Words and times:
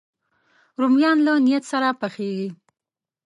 رومیان 0.79 1.17
له 1.25 1.33
نیت 1.45 1.63
سره 1.71 1.87
پخېږي 2.01 2.49